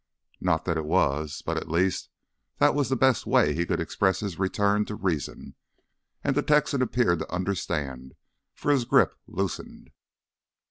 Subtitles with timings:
[0.39, 2.09] Not that it was, but at least
[2.57, 5.53] that was the best way he could express his return to reason.
[6.23, 8.15] And the Texan appeared to understand,
[8.55, 9.91] for his grip loosened.